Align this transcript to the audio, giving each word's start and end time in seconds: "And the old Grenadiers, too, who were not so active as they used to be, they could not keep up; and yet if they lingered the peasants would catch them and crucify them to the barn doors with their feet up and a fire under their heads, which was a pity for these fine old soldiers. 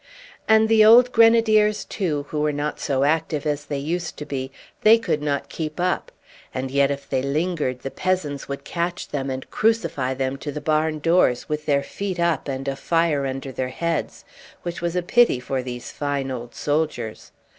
"And 0.47 0.67
the 0.67 0.83
old 0.83 1.11
Grenadiers, 1.11 1.85
too, 1.85 2.25
who 2.29 2.41
were 2.41 2.51
not 2.51 2.79
so 2.79 3.03
active 3.03 3.45
as 3.45 3.65
they 3.65 3.77
used 3.77 4.17
to 4.17 4.25
be, 4.25 4.51
they 4.81 4.97
could 4.97 5.21
not 5.21 5.47
keep 5.47 5.79
up; 5.79 6.11
and 6.55 6.71
yet 6.71 6.89
if 6.89 7.07
they 7.07 7.21
lingered 7.21 7.81
the 7.81 7.91
peasants 7.91 8.49
would 8.49 8.63
catch 8.63 9.09
them 9.09 9.29
and 9.29 9.47
crucify 9.51 10.15
them 10.15 10.37
to 10.37 10.51
the 10.51 10.59
barn 10.59 10.97
doors 10.97 11.47
with 11.47 11.67
their 11.67 11.83
feet 11.83 12.19
up 12.19 12.47
and 12.47 12.67
a 12.67 12.75
fire 12.75 13.27
under 13.27 13.51
their 13.51 13.69
heads, 13.69 14.25
which 14.63 14.81
was 14.81 14.95
a 14.95 15.03
pity 15.03 15.39
for 15.39 15.61
these 15.61 15.91
fine 15.91 16.31
old 16.31 16.55
soldiers. 16.55 17.31